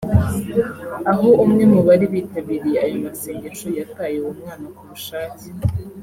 aho 1.11 1.29
umwe 1.43 1.63
mu 1.73 1.79
bari 1.87 2.05
bitabiriye 2.13 2.77
ayo 2.85 2.95
masengesho 3.05 3.67
yataye 3.77 4.15
uwo 4.21 4.31
mwana 4.39 4.67
ku 4.75 4.83
bushake 4.89 5.47